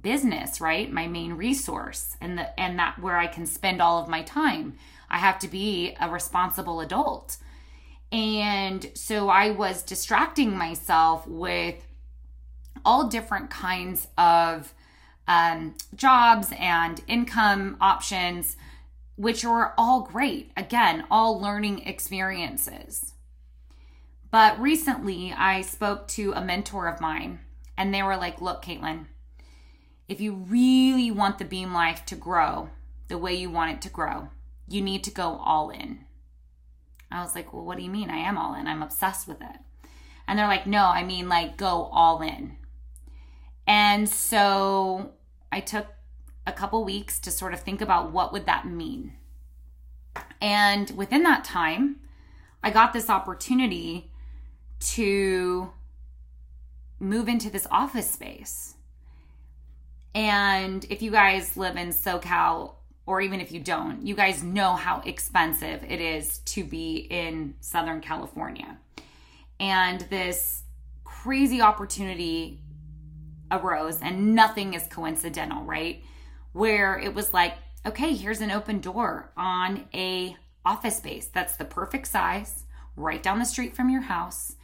business, 0.00 0.60
right? 0.60 0.90
My 0.90 1.08
main 1.08 1.34
resource 1.34 2.16
and 2.20 2.38
the 2.38 2.58
and 2.58 2.78
that 2.78 2.98
where 2.98 3.18
I 3.18 3.26
can 3.26 3.44
spend 3.44 3.82
all 3.82 4.00
of 4.00 4.08
my 4.08 4.22
time. 4.22 4.78
I 5.10 5.18
have 5.18 5.38
to 5.40 5.48
be 5.48 5.94
a 6.00 6.08
responsible 6.08 6.80
adult. 6.80 7.36
And 8.12 8.90
so 8.94 9.30
I 9.30 9.50
was 9.50 9.82
distracting 9.82 10.56
myself 10.56 11.26
with 11.26 11.76
all 12.84 13.08
different 13.08 13.48
kinds 13.48 14.06
of 14.18 14.74
um, 15.26 15.74
jobs 15.94 16.52
and 16.58 17.00
income 17.08 17.78
options, 17.80 18.56
which 19.16 19.44
were 19.44 19.72
all 19.78 20.02
great. 20.02 20.52
Again, 20.56 21.04
all 21.10 21.40
learning 21.40 21.86
experiences. 21.86 23.14
But 24.30 24.60
recently, 24.60 25.32
I 25.32 25.62
spoke 25.62 26.06
to 26.08 26.32
a 26.32 26.44
mentor 26.44 26.88
of 26.88 27.00
mine, 27.00 27.40
and 27.78 27.94
they 27.94 28.02
were 28.02 28.16
like, 28.16 28.40
Look, 28.40 28.64
Caitlin, 28.64 29.06
if 30.08 30.20
you 30.20 30.32
really 30.34 31.10
want 31.10 31.38
the 31.38 31.44
beam 31.44 31.72
life 31.72 32.04
to 32.06 32.14
grow 32.14 32.70
the 33.08 33.18
way 33.18 33.34
you 33.34 33.50
want 33.50 33.72
it 33.72 33.82
to 33.82 33.88
grow, 33.88 34.28
you 34.68 34.82
need 34.82 35.04
to 35.04 35.10
go 35.10 35.36
all 35.36 35.70
in. 35.70 36.04
I 37.12 37.22
was 37.22 37.34
like, 37.34 37.52
well, 37.52 37.64
what 37.64 37.76
do 37.76 37.84
you 37.84 37.90
mean? 37.90 38.10
I 38.10 38.18
am 38.18 38.38
all 38.38 38.54
in. 38.54 38.66
I'm 38.66 38.82
obsessed 38.82 39.28
with 39.28 39.40
it. 39.40 39.56
And 40.26 40.38
they're 40.38 40.46
like, 40.46 40.66
no, 40.66 40.84
I 40.84 41.02
mean, 41.04 41.28
like, 41.28 41.56
go 41.56 41.84
all 41.92 42.22
in. 42.22 42.56
And 43.66 44.08
so 44.08 45.12
I 45.50 45.60
took 45.60 45.86
a 46.46 46.52
couple 46.52 46.84
weeks 46.84 47.18
to 47.20 47.30
sort 47.30 47.54
of 47.54 47.60
think 47.60 47.80
about 47.80 48.12
what 48.12 48.32
would 48.32 48.46
that 48.46 48.66
mean. 48.66 49.12
And 50.40 50.90
within 50.90 51.22
that 51.24 51.44
time, 51.44 51.96
I 52.62 52.70
got 52.70 52.92
this 52.92 53.10
opportunity 53.10 54.10
to 54.80 55.70
move 56.98 57.28
into 57.28 57.50
this 57.50 57.66
office 57.70 58.10
space. 58.10 58.74
And 60.14 60.84
if 60.90 61.02
you 61.02 61.10
guys 61.10 61.56
live 61.56 61.76
in 61.76 61.88
SoCal 61.88 62.74
or 63.06 63.20
even 63.20 63.40
if 63.40 63.52
you 63.52 63.60
don't, 63.60 64.06
you 64.06 64.14
guys 64.14 64.42
know 64.42 64.74
how 64.74 65.02
expensive 65.04 65.82
it 65.84 66.00
is 66.00 66.38
to 66.38 66.64
be 66.64 67.06
in 67.10 67.54
Southern 67.60 68.00
California. 68.00 68.78
And 69.58 70.00
this 70.02 70.62
crazy 71.04 71.60
opportunity 71.60 72.60
arose, 73.50 74.00
and 74.00 74.34
nothing 74.34 74.74
is 74.74 74.86
coincidental, 74.86 75.64
right? 75.64 76.02
Where 76.52 76.98
it 76.98 77.14
was 77.14 77.34
like, 77.34 77.54
okay, 77.84 78.14
here's 78.14 78.40
an 78.40 78.50
open 78.50 78.80
door 78.80 79.32
on 79.36 79.86
a 79.92 80.36
office 80.64 80.96
space 80.96 81.26
that's 81.26 81.56
the 81.56 81.64
perfect 81.64 82.06
size, 82.06 82.64
right 82.96 83.22
down 83.22 83.38
the 83.38 83.44
street 83.44 83.74
from 83.74 83.90
your 83.90 84.02
house 84.02 84.54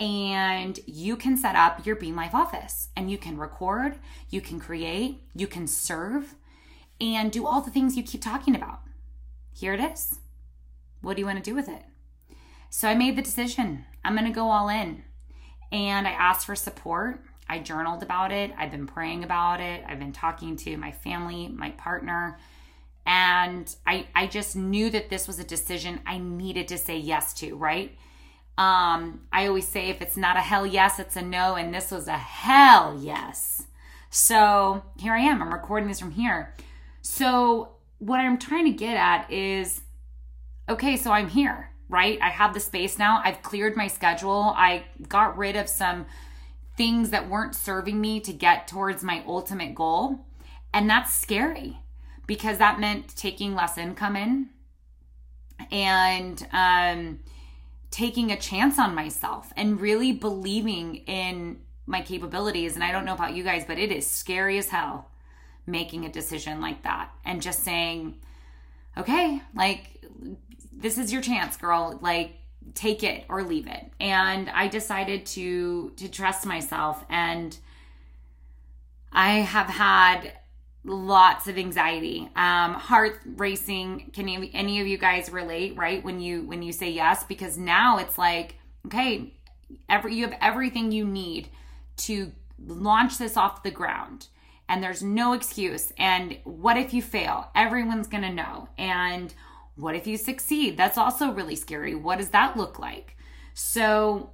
and 0.00 0.80
you 0.86 1.14
can 1.14 1.36
set 1.36 1.54
up 1.54 1.84
your 1.84 1.94
Beam 1.94 2.16
Life 2.16 2.34
office 2.34 2.88
and 2.96 3.10
you 3.10 3.18
can 3.18 3.36
record, 3.36 3.98
you 4.30 4.40
can 4.40 4.58
create, 4.58 5.20
you 5.34 5.46
can 5.46 5.66
serve, 5.66 6.34
and 7.00 7.32
do 7.32 7.46
all 7.46 7.60
the 7.60 7.70
things 7.70 7.96
you 7.96 8.02
keep 8.02 8.22
talking 8.22 8.54
about. 8.54 8.80
Here 9.52 9.74
it 9.74 9.80
is. 9.80 10.18
What 11.00 11.14
do 11.14 11.20
you 11.20 11.26
want 11.26 11.42
to 11.42 11.50
do 11.50 11.54
with 11.54 11.68
it? 11.68 11.82
So 12.68 12.88
I 12.88 12.94
made 12.94 13.16
the 13.16 13.22
decision. 13.22 13.84
I'm 14.04 14.14
going 14.14 14.26
to 14.26 14.32
go 14.32 14.50
all 14.50 14.68
in. 14.68 15.02
And 15.72 16.06
I 16.06 16.12
asked 16.12 16.46
for 16.46 16.54
support. 16.54 17.22
I 17.48 17.58
journaled 17.58 18.02
about 18.02 18.32
it. 18.32 18.52
I've 18.56 18.70
been 18.70 18.86
praying 18.86 19.24
about 19.24 19.60
it. 19.60 19.82
I've 19.86 19.98
been 19.98 20.12
talking 20.12 20.56
to 20.56 20.76
my 20.76 20.92
family, 20.92 21.48
my 21.48 21.70
partner. 21.70 22.38
And 23.06 23.74
I, 23.86 24.06
I 24.14 24.26
just 24.26 24.54
knew 24.54 24.90
that 24.90 25.10
this 25.10 25.26
was 25.26 25.38
a 25.38 25.44
decision 25.44 26.00
I 26.06 26.18
needed 26.18 26.68
to 26.68 26.78
say 26.78 26.98
yes 26.98 27.34
to, 27.34 27.56
right? 27.56 27.96
Um, 28.56 29.22
I 29.32 29.46
always 29.46 29.66
say 29.66 29.88
if 29.88 30.00
it's 30.00 30.16
not 30.16 30.36
a 30.36 30.40
hell 30.40 30.66
yes, 30.66 30.98
it's 30.98 31.16
a 31.16 31.22
no. 31.22 31.56
And 31.56 31.74
this 31.74 31.90
was 31.90 32.06
a 32.06 32.18
hell 32.18 32.96
yes. 33.00 33.64
So 34.10 34.82
here 34.98 35.14
I 35.14 35.20
am. 35.20 35.42
I'm 35.42 35.52
recording 35.52 35.88
this 35.88 36.00
from 36.00 36.12
here. 36.12 36.54
So, 37.02 37.76
what 37.98 38.20
I'm 38.20 38.38
trying 38.38 38.64
to 38.64 38.72
get 38.72 38.96
at 38.96 39.30
is 39.30 39.82
okay, 40.68 40.96
so 40.96 41.10
I'm 41.10 41.28
here, 41.28 41.70
right? 41.88 42.18
I 42.22 42.30
have 42.30 42.54
the 42.54 42.60
space 42.60 42.98
now. 42.98 43.20
I've 43.24 43.42
cleared 43.42 43.76
my 43.76 43.88
schedule. 43.88 44.54
I 44.56 44.84
got 45.08 45.36
rid 45.36 45.56
of 45.56 45.68
some 45.68 46.06
things 46.76 47.10
that 47.10 47.28
weren't 47.28 47.54
serving 47.54 48.00
me 48.00 48.20
to 48.20 48.32
get 48.32 48.68
towards 48.68 49.02
my 49.02 49.22
ultimate 49.26 49.74
goal. 49.74 50.24
And 50.72 50.88
that's 50.88 51.12
scary 51.12 51.78
because 52.26 52.58
that 52.58 52.80
meant 52.80 53.14
taking 53.16 53.54
less 53.54 53.76
income 53.76 54.16
in 54.16 54.50
and 55.70 56.46
um, 56.52 57.20
taking 57.90 58.30
a 58.30 58.38
chance 58.38 58.78
on 58.78 58.94
myself 58.94 59.52
and 59.56 59.80
really 59.80 60.12
believing 60.12 60.96
in 61.06 61.60
my 61.86 62.00
capabilities. 62.00 62.76
And 62.76 62.84
I 62.84 62.92
don't 62.92 63.04
know 63.04 63.14
about 63.14 63.34
you 63.34 63.42
guys, 63.42 63.64
but 63.66 63.78
it 63.78 63.90
is 63.90 64.08
scary 64.08 64.56
as 64.58 64.68
hell 64.68 65.09
making 65.70 66.04
a 66.04 66.08
decision 66.10 66.60
like 66.60 66.82
that 66.82 67.10
and 67.24 67.42
just 67.42 67.62
saying, 67.64 68.16
okay, 68.96 69.40
like, 69.54 70.04
this 70.72 70.98
is 70.98 71.12
your 71.12 71.22
chance, 71.22 71.56
girl. 71.56 71.98
Like, 72.00 72.32
take 72.74 73.02
it 73.02 73.24
or 73.28 73.42
leave 73.42 73.66
it. 73.66 73.90
And 73.98 74.48
I 74.50 74.68
decided 74.68 75.26
to 75.26 75.90
to 75.96 76.08
trust 76.08 76.46
myself 76.46 77.04
and 77.08 77.56
I 79.12 79.38
have 79.40 79.66
had 79.66 80.32
lots 80.82 81.46
of 81.46 81.58
anxiety 81.58 82.30
um 82.36 82.72
heart 82.72 83.20
racing 83.36 84.10
can 84.14 84.26
any, 84.26 84.50
any 84.54 84.80
of 84.80 84.86
you 84.86 84.96
guys 84.96 85.30
relate 85.30 85.76
right 85.76 86.02
when 86.02 86.20
you 86.20 86.42
when 86.46 86.62
you 86.62 86.72
say 86.72 86.90
yes 86.90 87.22
because 87.24 87.58
now 87.58 87.98
it's 87.98 88.16
like 88.16 88.54
okay 88.86 89.34
every 89.90 90.14
you 90.14 90.26
have 90.26 90.38
everything 90.40 90.90
you 90.90 91.04
need 91.04 91.50
to 91.98 92.32
launch 92.66 93.18
this 93.18 93.36
off 93.36 93.62
the 93.62 93.70
ground 93.70 94.28
and 94.70 94.82
there's 94.82 95.02
no 95.02 95.32
excuse. 95.32 95.92
And 95.98 96.38
what 96.44 96.76
if 96.76 96.94
you 96.94 97.02
fail? 97.02 97.50
Everyone's 97.56 98.06
going 98.06 98.22
to 98.22 98.32
know. 98.32 98.68
And 98.78 99.34
what 99.74 99.96
if 99.96 100.06
you 100.06 100.16
succeed? 100.16 100.76
That's 100.76 100.96
also 100.96 101.32
really 101.32 101.56
scary. 101.56 101.96
What 101.96 102.18
does 102.18 102.28
that 102.28 102.56
look 102.56 102.78
like? 102.78 103.16
So 103.52 104.30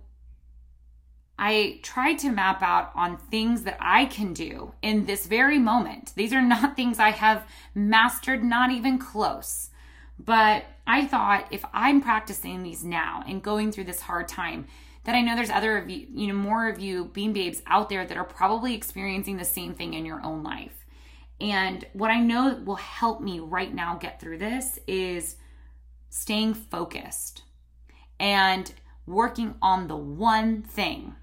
I 1.39 1.81
tried 1.83 2.19
to 2.19 2.31
map 2.31 2.63
out 2.63 2.93
on 2.95 3.17
things 3.17 3.63
that 3.63 3.79
I 3.81 4.05
can 4.05 4.35
do 4.35 4.73
in 4.83 5.07
this 5.07 5.27
very 5.27 5.59
moment. 5.59 6.13
These 6.17 6.35
are 6.35 6.43
not 6.43 6.77
things 6.77 6.99
I 6.99 7.13
have 7.13 7.49
mastered, 7.75 8.45
not 8.45 8.71
even 8.71 8.99
close. 8.99 9.71
But 10.19 10.65
I 10.87 11.07
thought 11.07 11.47
if 11.51 11.65
I'm 11.73 12.03
practicing 12.03 12.63
these 12.63 12.85
now 12.85 13.25
and 13.27 13.43
going 13.43 13.73
through 13.73 13.85
this 13.85 14.01
hard 14.01 14.29
time, 14.29 14.67
that 15.07 15.15
I 15.15 15.21
know 15.21 15.37
there's 15.37 15.51
other 15.51 15.79
of 15.79 15.89
you, 15.89 16.09
you 16.13 16.27
know, 16.27 16.35
more 16.35 16.69
of 16.69 16.81
you 16.81 17.05
beam 17.07 17.33
babes 17.33 17.63
out 17.69 17.89
there 17.89 18.05
that 18.05 18.17
are 18.17 18.25
probably 18.25 18.75
experiencing 18.75 19.37
the 19.37 19.45
same 19.45 19.73
thing 19.73 19.95
in 19.95 20.05
your 20.05 20.21
own 20.25 20.43
life. 20.43 20.85
And 21.41 21.87
what 21.93 22.11
I 22.11 22.19
know 22.19 22.61
will 22.65 22.75
help 22.75 23.21
me 23.21 23.39
right 23.39 23.73
now 23.73 23.97
get 23.97 24.21
through 24.21 24.39
this 24.39 24.81
is 24.89 25.37
staying 26.11 26.55
focused 26.55 27.43
and 28.19 28.73
working 29.07 29.55
on 29.63 29.87
the 29.87 29.97
one 29.97 30.63
thing. 30.63 31.15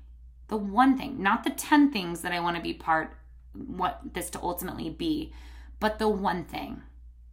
The 0.48 0.58
one 0.58 0.98
thing, 0.98 1.22
not 1.22 1.44
the 1.44 1.50
10 1.50 1.92
things 1.92 2.22
that 2.22 2.32
I 2.32 2.40
want 2.40 2.56
to 2.56 2.63
be 2.63 2.74
part 2.74 3.18
what 3.54 4.00
this 4.13 4.30
to 4.32 4.42
ultimately 4.42 4.90
be, 4.90 5.34
but 5.82 6.00
the 6.00 6.08
one 6.08 6.46
thing, 6.46 6.82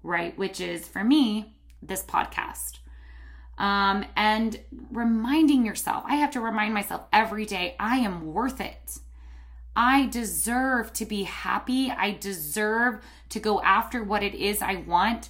right? 0.02 0.36
Which 0.36 0.60
is 0.60 0.88
for 0.88 1.04
me, 1.04 1.54
this 1.80 2.02
podcast 2.02 2.79
um, 3.58 4.04
and 4.16 4.58
reminding 4.90 5.64
yourself. 5.66 6.04
I 6.06 6.16
have 6.16 6.30
to 6.32 6.40
remind 6.40 6.74
myself 6.74 7.02
every 7.12 7.44
day 7.44 7.76
I 7.78 7.98
am 7.98 8.32
worth 8.32 8.60
it. 8.60 8.98
I 9.76 10.06
deserve 10.06 10.92
to 10.94 11.04
be 11.06 11.22
happy. 11.24 11.90
I 11.90 12.12
deserve 12.12 13.02
to 13.30 13.40
go 13.40 13.62
after 13.62 14.02
what 14.02 14.22
it 14.22 14.34
is 14.34 14.62
I 14.62 14.76
want. 14.76 15.28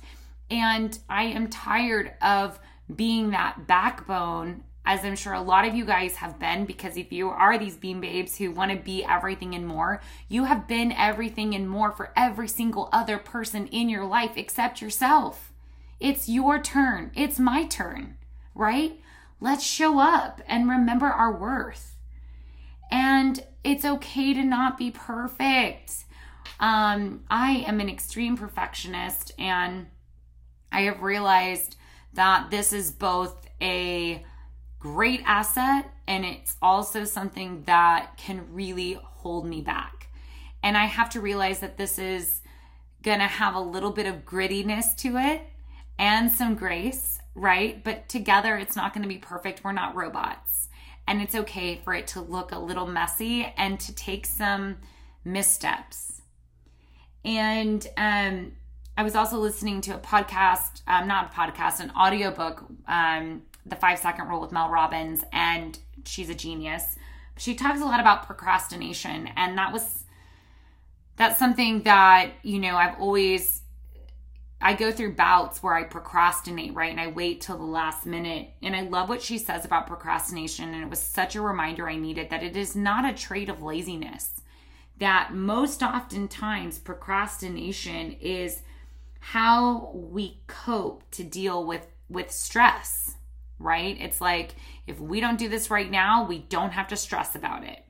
And 0.50 0.98
I 1.08 1.24
am 1.24 1.48
tired 1.48 2.14
of 2.22 2.58
being 2.94 3.30
that 3.30 3.66
backbone, 3.66 4.64
as 4.84 5.04
I'm 5.04 5.14
sure 5.14 5.34
a 5.34 5.42
lot 5.42 5.66
of 5.66 5.74
you 5.74 5.84
guys 5.84 6.16
have 6.16 6.38
been, 6.38 6.64
because 6.64 6.96
if 6.96 7.12
you 7.12 7.28
are 7.28 7.58
these 7.58 7.76
beam 7.76 8.00
babes 8.00 8.36
who 8.36 8.50
want 8.50 8.72
to 8.72 8.78
be 8.78 9.04
everything 9.04 9.54
and 9.54 9.66
more, 9.66 10.00
you 10.28 10.44
have 10.44 10.66
been 10.66 10.90
everything 10.90 11.54
and 11.54 11.68
more 11.68 11.92
for 11.92 12.12
every 12.16 12.48
single 12.48 12.88
other 12.92 13.18
person 13.18 13.66
in 13.68 13.88
your 13.88 14.04
life 14.04 14.32
except 14.36 14.80
yourself. 14.80 15.49
It's 16.00 16.28
your 16.28 16.60
turn. 16.60 17.12
It's 17.14 17.38
my 17.38 17.64
turn 17.66 18.16
right? 18.60 19.00
Let's 19.40 19.64
show 19.64 19.98
up 19.98 20.42
and 20.46 20.68
remember 20.68 21.06
our 21.06 21.32
worth. 21.32 21.96
And 22.90 23.44
it's 23.64 23.84
okay 23.84 24.34
to 24.34 24.44
not 24.44 24.76
be 24.76 24.90
perfect. 24.90 25.92
Um, 26.58 27.24
I 27.30 27.64
am 27.66 27.80
an 27.80 27.88
extreme 27.88 28.36
perfectionist, 28.36 29.32
and 29.38 29.86
I 30.70 30.82
have 30.82 31.02
realized 31.02 31.76
that 32.12 32.50
this 32.50 32.72
is 32.72 32.90
both 32.90 33.48
a 33.62 34.24
great 34.78 35.22
asset 35.24 35.90
and 36.06 36.24
it's 36.24 36.56
also 36.60 37.04
something 37.04 37.62
that 37.64 38.16
can 38.16 38.52
really 38.52 38.98
hold 39.02 39.46
me 39.46 39.60
back. 39.60 40.08
And 40.62 40.76
I 40.76 40.86
have 40.86 41.10
to 41.10 41.20
realize 41.20 41.60
that 41.60 41.76
this 41.76 41.98
is 41.98 42.40
going 43.02 43.20
to 43.20 43.26
have 43.26 43.54
a 43.54 43.60
little 43.60 43.90
bit 43.90 44.06
of 44.06 44.24
grittiness 44.24 44.96
to 44.98 45.16
it 45.16 45.42
and 46.00 46.32
some 46.32 46.54
grace, 46.54 47.20
right? 47.34 47.84
But 47.84 48.08
together, 48.08 48.56
it's 48.56 48.74
not 48.74 48.94
going 48.94 49.02
to 49.02 49.08
be 49.08 49.18
perfect. 49.18 49.62
We're 49.62 49.72
not 49.72 49.94
robots. 49.94 50.68
And 51.06 51.20
it's 51.20 51.34
okay 51.34 51.78
for 51.84 51.92
it 51.92 52.06
to 52.08 52.22
look 52.22 52.52
a 52.52 52.58
little 52.58 52.86
messy 52.86 53.52
and 53.56 53.78
to 53.80 53.94
take 53.94 54.24
some 54.24 54.78
missteps. 55.24 56.22
And 57.22 57.86
um, 57.98 58.52
I 58.96 59.02
was 59.02 59.14
also 59.14 59.36
listening 59.36 59.82
to 59.82 59.96
a 59.96 59.98
podcast, 59.98 60.80
um, 60.86 61.06
not 61.06 61.32
a 61.32 61.36
podcast, 61.36 61.80
an 61.80 61.90
audiobook, 61.90 62.64
um, 62.88 63.42
The 63.66 63.76
Five 63.76 63.98
Second 63.98 64.28
Rule 64.28 64.40
with 64.40 64.52
Mel 64.52 64.70
Robbins, 64.70 65.22
and 65.34 65.78
she's 66.06 66.30
a 66.30 66.34
genius. 66.34 66.96
She 67.36 67.54
talks 67.54 67.82
a 67.82 67.84
lot 67.84 68.00
about 68.00 68.26
procrastination, 68.26 69.28
and 69.36 69.58
that 69.58 69.72
was 69.72 70.04
that's 71.16 71.38
something 71.38 71.82
that, 71.82 72.30
you 72.42 72.58
know, 72.58 72.76
I've 72.76 72.98
always 72.98 73.59
I 74.60 74.74
go 74.74 74.92
through 74.92 75.14
bouts 75.14 75.62
where 75.62 75.74
I 75.74 75.84
procrastinate, 75.84 76.74
right? 76.74 76.90
And 76.90 77.00
I 77.00 77.06
wait 77.06 77.40
till 77.40 77.56
the 77.56 77.64
last 77.64 78.04
minute. 78.04 78.50
And 78.62 78.76
I 78.76 78.82
love 78.82 79.08
what 79.08 79.22
she 79.22 79.38
says 79.38 79.64
about 79.64 79.86
procrastination. 79.86 80.74
And 80.74 80.82
it 80.82 80.90
was 80.90 81.00
such 81.00 81.34
a 81.34 81.40
reminder 81.40 81.88
I 81.88 81.96
needed 81.96 82.28
that 82.28 82.42
it 82.42 82.56
is 82.56 82.76
not 82.76 83.08
a 83.08 83.16
trait 83.16 83.48
of 83.48 83.62
laziness. 83.62 84.42
That 84.98 85.32
most 85.32 85.82
oftentimes 85.82 86.78
procrastination 86.78 88.16
is 88.20 88.62
how 89.20 89.92
we 89.94 90.42
cope 90.46 91.10
to 91.12 91.24
deal 91.24 91.64
with 91.64 91.86
with 92.10 92.30
stress, 92.30 93.14
right? 93.58 93.96
It's 94.00 94.20
like 94.20 94.56
if 94.86 95.00
we 95.00 95.20
don't 95.20 95.38
do 95.38 95.48
this 95.48 95.70
right 95.70 95.90
now, 95.90 96.26
we 96.26 96.38
don't 96.38 96.72
have 96.72 96.88
to 96.88 96.96
stress 96.96 97.34
about 97.34 97.64
it. 97.64 97.84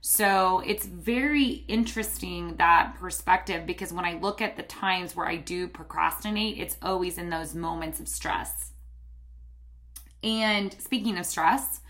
So 0.00 0.62
it's 0.64 0.86
very 0.86 1.64
interesting 1.66 2.56
that 2.56 2.94
perspective 2.98 3.66
because 3.66 3.92
when 3.92 4.04
I 4.04 4.14
look 4.14 4.40
at 4.40 4.56
the 4.56 4.62
times 4.62 5.16
where 5.16 5.26
I 5.26 5.36
do 5.36 5.66
procrastinate, 5.66 6.58
it's 6.58 6.76
always 6.80 7.18
in 7.18 7.30
those 7.30 7.54
moments 7.54 7.98
of 7.98 8.08
stress. 8.08 8.72
And 10.22 10.74
speaking 10.80 11.18
of 11.18 11.26
stress, 11.26 11.80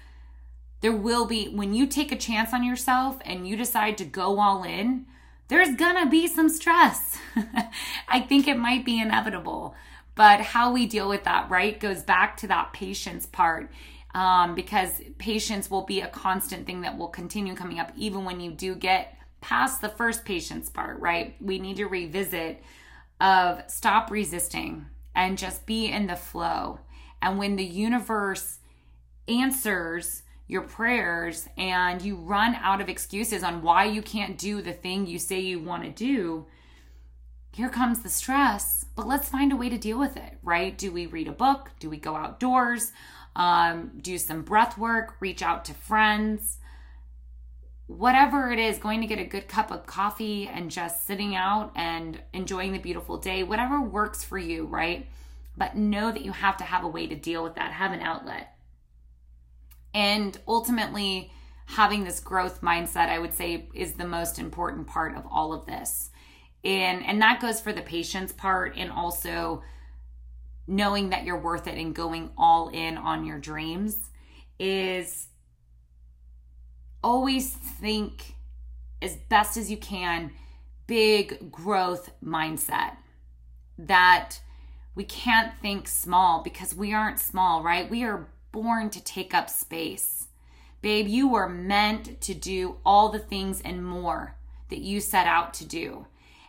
there 0.80 0.92
will 0.92 1.26
be, 1.26 1.48
when 1.48 1.74
you 1.74 1.86
take 1.86 2.12
a 2.12 2.16
chance 2.16 2.52
on 2.52 2.64
yourself 2.64 3.18
and 3.24 3.46
you 3.46 3.56
decide 3.56 3.98
to 3.98 4.04
go 4.04 4.38
all 4.40 4.62
in, 4.62 5.06
there's 5.48 5.74
gonna 5.76 6.08
be 6.08 6.26
some 6.26 6.48
stress. 6.48 7.18
I 8.08 8.20
think 8.20 8.46
it 8.46 8.58
might 8.58 8.84
be 8.84 9.00
inevitable. 9.00 9.74
But 10.14 10.40
how 10.40 10.72
we 10.72 10.86
deal 10.86 11.08
with 11.08 11.24
that, 11.24 11.48
right, 11.48 11.78
goes 11.78 12.02
back 12.02 12.36
to 12.38 12.46
that 12.48 12.72
patience 12.72 13.26
part 13.26 13.70
um, 14.14 14.54
because 14.54 15.00
patience 15.18 15.70
will 15.70 15.84
be 15.84 16.00
a 16.00 16.08
constant 16.08 16.66
thing 16.66 16.80
that 16.82 16.96
will 16.96 17.08
continue 17.08 17.54
coming 17.54 17.78
up 17.78 17.92
even 17.96 18.24
when 18.24 18.40
you 18.40 18.50
do 18.50 18.74
get 18.74 19.16
past 19.40 19.80
the 19.80 19.88
first 19.88 20.24
patience 20.24 20.68
part, 20.68 20.98
right? 21.00 21.36
We 21.40 21.58
need 21.58 21.76
to 21.76 21.86
revisit 21.86 22.62
of 23.20 23.62
stop 23.68 24.10
resisting 24.10 24.86
and 25.14 25.38
just 25.38 25.66
be 25.66 25.86
in 25.86 26.06
the 26.06 26.16
flow. 26.16 26.80
And 27.20 27.38
when 27.38 27.56
the 27.56 27.64
universe 27.64 28.58
answers 29.26 30.22
your 30.46 30.62
prayers 30.62 31.48
and 31.58 32.00
you 32.00 32.16
run 32.16 32.54
out 32.54 32.80
of 32.80 32.88
excuses 32.88 33.42
on 33.42 33.62
why 33.62 33.84
you 33.84 34.00
can't 34.00 34.38
do 34.38 34.62
the 34.62 34.72
thing 34.72 35.06
you 35.06 35.18
say 35.18 35.40
you 35.40 35.60
want 35.60 35.82
to 35.82 35.90
do, 35.90 36.46
here 37.52 37.68
comes 37.68 38.00
the 38.00 38.08
stress. 38.08 38.77
But 38.98 39.06
let's 39.06 39.30
find 39.30 39.52
a 39.52 39.56
way 39.56 39.70
to 39.70 39.78
deal 39.78 39.98
with 39.98 40.16
it, 40.16 40.38
right? 40.42 40.76
Do 40.76 40.92
we 40.92 41.06
read 41.06 41.28
a 41.28 41.32
book? 41.32 41.70
Do 41.80 41.88
we 41.88 41.96
go 41.96 42.16
outdoors? 42.16 42.92
um, 43.38 43.92
do 44.00 44.18
some 44.18 44.42
breath 44.42 44.76
work, 44.76 45.14
reach 45.20 45.42
out 45.42 45.64
to 45.66 45.74
friends, 45.74 46.58
whatever 47.86 48.50
it 48.50 48.58
is, 48.58 48.78
going 48.78 49.00
to 49.00 49.06
get 49.06 49.20
a 49.20 49.24
good 49.24 49.48
cup 49.48 49.70
of 49.70 49.86
coffee 49.86 50.48
and 50.52 50.70
just 50.70 51.06
sitting 51.06 51.36
out 51.36 51.72
and 51.76 52.20
enjoying 52.32 52.72
the 52.72 52.78
beautiful 52.78 53.16
day, 53.16 53.44
whatever 53.44 53.80
works 53.80 54.24
for 54.24 54.36
you, 54.36 54.66
right? 54.66 55.06
But 55.56 55.76
know 55.76 56.10
that 56.10 56.24
you 56.24 56.32
have 56.32 56.56
to 56.58 56.64
have 56.64 56.84
a 56.84 56.88
way 56.88 57.06
to 57.06 57.14
deal 57.14 57.44
with 57.44 57.54
that, 57.54 57.72
have 57.72 57.92
an 57.92 58.00
outlet. 58.00 58.56
And 59.94 60.36
ultimately, 60.46 61.32
having 61.66 62.04
this 62.04 62.20
growth 62.20 62.60
mindset, 62.60 63.08
I 63.08 63.18
would 63.18 63.34
say, 63.34 63.68
is 63.72 63.92
the 63.92 64.06
most 64.06 64.38
important 64.38 64.88
part 64.88 65.16
of 65.16 65.24
all 65.30 65.52
of 65.52 65.64
this. 65.64 66.10
And, 66.68 67.02
and 67.06 67.22
that 67.22 67.40
goes 67.40 67.62
for 67.62 67.72
the 67.72 67.80
patience 67.80 68.30
part 68.30 68.76
and 68.76 68.90
also 68.90 69.62
knowing 70.66 71.08
that 71.10 71.24
you're 71.24 71.40
worth 71.40 71.66
it 71.66 71.78
and 71.78 71.94
going 71.94 72.30
all 72.36 72.68
in 72.68 72.98
on 72.98 73.24
your 73.24 73.38
dreams 73.38 74.10
is 74.58 75.28
always 77.02 77.50
think 77.52 78.34
as 79.00 79.16
best 79.16 79.56
as 79.56 79.70
you 79.70 79.78
can 79.78 80.30
big 80.86 81.50
growth 81.50 82.10
mindset 82.22 82.96
that 83.78 84.38
we 84.94 85.04
can't 85.04 85.56
think 85.62 85.88
small 85.88 86.42
because 86.42 86.74
we 86.74 86.92
aren't 86.92 87.18
small, 87.18 87.62
right? 87.62 87.88
We 87.88 88.04
are 88.04 88.28
born 88.52 88.90
to 88.90 89.02
take 89.02 89.32
up 89.32 89.48
space. 89.48 90.28
Babe, 90.82 91.08
you 91.08 91.28
were 91.28 91.48
meant 91.48 92.20
to 92.20 92.34
do 92.34 92.76
all 92.84 93.08
the 93.08 93.18
things 93.18 93.62
and 93.62 93.82
more 93.82 94.34
that 94.68 94.80
you 94.80 95.00
set 95.00 95.26
out 95.26 95.54
to 95.54 95.64
do. 95.64 96.06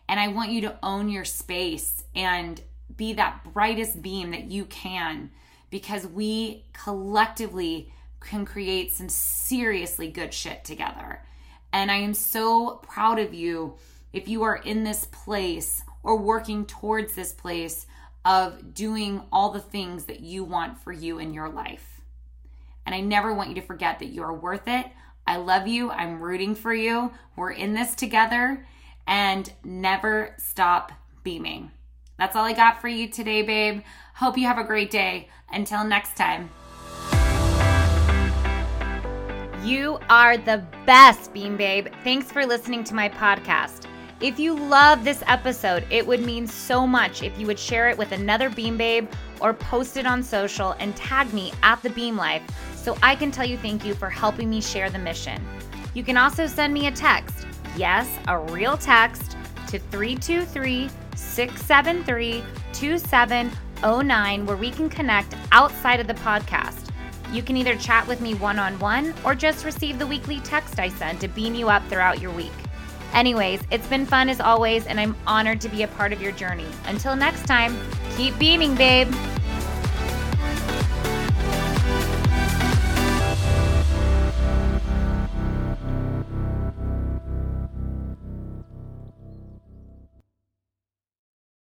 And 0.10 0.20
I 0.20 0.30
want 0.30 0.52
you 0.52 0.62
to 0.62 0.78
own 0.82 1.08
your 1.08 1.24
space 1.24 2.04
and 2.16 2.60
be 2.98 3.14
that 3.14 3.54
brightest 3.54 4.02
beam 4.02 4.32
that 4.32 4.50
you 4.50 4.66
can 4.66 5.30
because 5.70 6.08
we 6.08 6.66
collectively 6.74 7.94
can 8.20 8.44
create 8.44 8.92
some 8.92 9.08
seriously 9.08 10.10
good 10.10 10.34
shit 10.34 10.66
together. 10.66 11.22
And 11.72 11.92
I 11.92 11.98
am 11.98 12.16
so 12.16 12.78
proud 12.78 13.20
of 13.20 13.36
you 13.36 13.76
if 14.12 14.28
you 14.28 14.42
are 14.42 14.56
in 14.56 14.84
this 14.84 15.06
place 15.06 15.84
or 16.02 16.18
working 16.18 16.66
towards 16.66 17.14
this 17.14 17.32
place 17.32 17.86
of 18.26 18.74
doing 18.74 19.22
all 19.32 19.52
the 19.52 19.60
things 19.60 20.06
that 20.06 20.22
you 20.22 20.44
want 20.44 20.80
for 20.80 20.92
you 20.92 21.20
in 21.20 21.36
your 21.36 21.50
life. 21.50 22.02
And 22.84 22.96
I 22.96 23.02
never 23.02 23.32
want 23.32 23.50
you 23.50 23.56
to 23.56 23.62
forget 23.62 24.00
that 24.00 24.08
you 24.08 24.24
are 24.24 24.34
worth 24.34 24.68
it. 24.68 24.88
I 25.28 25.38
love 25.38 25.68
you. 25.68 25.92
I'm 25.92 26.20
rooting 26.20 26.56
for 26.56 26.74
you. 26.74 27.12
We're 27.36 27.52
in 27.52 27.76
this 27.76 27.94
together 27.94 28.66
and 29.10 29.52
never 29.66 30.36
stop 30.38 30.94
beaming. 31.24 31.72
That's 32.18 32.36
all 32.36 32.46
I 32.46 32.54
got 32.54 32.80
for 32.80 32.88
you 32.88 33.10
today, 33.10 33.42
babe. 33.42 33.82
Hope 34.14 34.38
you 34.38 34.46
have 34.46 34.60
a 34.60 34.64
great 34.64 34.92
day. 34.92 35.28
Until 35.52 35.84
next 35.84 36.16
time. 36.16 36.50
You 39.64 40.00
are 40.10 40.38
the 40.38 40.64
best, 40.86 41.34
Beam 41.34 41.58
Babe. 41.58 41.88
Thanks 42.04 42.32
for 42.32 42.46
listening 42.46 42.84
to 42.86 42.94
my 42.94 43.10
podcast. 43.10 43.86
If 44.22 44.40
you 44.40 44.54
love 44.54 45.04
this 45.04 45.24
episode, 45.28 45.86
it 45.90 46.06
would 46.06 46.22
mean 46.22 46.46
so 46.46 46.86
much 46.86 47.24
if 47.24 47.38
you 47.40 47.48
would 47.48 47.60
share 47.60 47.90
it 47.90 47.98
with 47.98 48.12
another 48.12 48.50
Beam 48.50 48.78
Babe 48.78 49.08
or 49.42 49.54
post 49.54 49.98
it 49.98 50.06
on 50.06 50.22
social 50.22 50.74
and 50.80 50.96
tag 50.96 51.34
me 51.34 51.52
at 51.64 51.82
the 51.82 51.90
Beam 51.90 52.16
Life 52.16 52.44
so 52.76 52.98
I 53.02 53.16
can 53.16 53.32
tell 53.32 53.46
you 53.46 53.58
thank 53.58 53.84
you 53.84 53.94
for 53.94 54.10
helping 54.10 54.50
me 54.50 54.62
share 54.62 54.90
the 54.90 55.00
mission. 55.00 55.42
You 55.94 56.04
can 56.04 56.18
also 56.18 56.48
send 56.48 56.74
me 56.74 56.88
a 56.88 56.92
text, 56.92 57.46
yes, 57.76 58.08
a 58.28 58.38
real 58.38 58.78
text, 58.78 59.38
to 59.68 59.80
323 59.80 60.90
673 61.16 62.44
2709, 62.74 64.46
where 64.46 64.58
we 64.58 64.72
can 64.72 64.90
connect 64.90 65.36
outside 65.52 66.00
of 66.00 66.08
the 66.08 66.14
podcast. 66.16 66.90
You 67.32 67.44
can 67.44 67.58
either 67.58 67.76
chat 67.76 68.08
with 68.08 68.22
me 68.22 68.34
one 68.34 68.58
on 68.58 68.80
one 68.80 69.14
or 69.24 69.36
just 69.36 69.64
receive 69.64 70.00
the 70.00 70.08
weekly 70.08 70.40
text 70.40 70.80
I 70.80 70.90
send 70.90 71.22
to 71.22 71.28
beam 71.28 71.54
you 71.54 71.70
up 71.70 71.88
throughout 71.88 72.20
your 72.20 72.32
week. 72.32 72.52
Anyways, 73.14 73.62
it's 73.72 73.88
been 73.88 74.06
fun 74.06 74.30
as 74.30 74.40
always, 74.40 74.86
and 74.88 75.00
I'm 75.00 75.16
honored 75.28 75.62
to 75.62 75.70
be 75.70 75.84
a 75.84 75.88
part 75.88 76.14
of 76.14 76.22
your 76.22 76.32
journey. 76.32 76.68
Until 76.86 77.16
next 77.16 77.46
time, 77.46 77.78
keep 78.16 78.38
beaming, 78.40 78.76
babe. 78.76 79.12